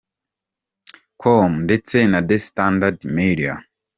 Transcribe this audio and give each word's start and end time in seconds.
com 1.21 1.51
ndetse 1.65 1.97
na 2.11 2.19
The 2.27 2.37
Standard 2.47 2.99
Media. 3.17 3.53